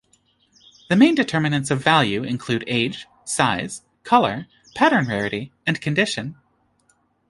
The 0.89 0.95
main 0.95 1.13
determinants 1.13 1.69
of 1.69 1.83
value 1.83 2.23
include 2.23 2.63
age, 2.65 3.05
size, 3.23 3.83
colour, 4.03 4.47
pattern 4.73 5.07
rarity 5.07 5.51
and 5.67 5.79
condition. 5.79 6.37